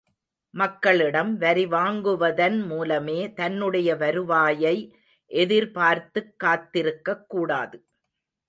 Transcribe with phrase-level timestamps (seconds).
[0.53, 4.75] மக்களிடம் வரி வாங்குவதன் மூலமே தன்னுடைய வருவாயை
[5.31, 7.87] எதிர்பார்த்துக் காத்திருக்கக் கூடாது.